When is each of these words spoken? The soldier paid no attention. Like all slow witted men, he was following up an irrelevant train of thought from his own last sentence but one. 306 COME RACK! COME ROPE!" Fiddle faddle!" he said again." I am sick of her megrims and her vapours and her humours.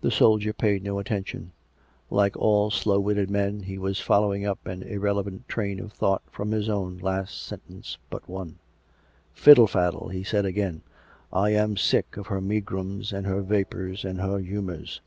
The 0.00 0.12
soldier 0.12 0.52
paid 0.52 0.84
no 0.84 1.00
attention. 1.00 1.50
Like 2.08 2.36
all 2.36 2.70
slow 2.70 3.00
witted 3.00 3.28
men, 3.28 3.64
he 3.64 3.78
was 3.78 3.98
following 3.98 4.46
up 4.46 4.64
an 4.64 4.84
irrelevant 4.84 5.48
train 5.48 5.80
of 5.80 5.92
thought 5.92 6.22
from 6.30 6.52
his 6.52 6.68
own 6.68 6.98
last 6.98 7.42
sentence 7.42 7.98
but 8.10 8.28
one. 8.28 8.60
306 9.34 9.42
COME 9.42 9.64
RACK! 9.64 9.74
COME 9.74 9.82
ROPE!" 9.82 10.02
Fiddle 10.04 10.06
faddle!" 10.06 10.08
he 10.16 10.22
said 10.22 10.46
again." 10.46 10.82
I 11.32 11.50
am 11.50 11.76
sick 11.76 12.16
of 12.16 12.28
her 12.28 12.40
megrims 12.40 13.12
and 13.12 13.26
her 13.26 13.42
vapours 13.42 14.04
and 14.04 14.20
her 14.20 14.38
humours. 14.38 15.00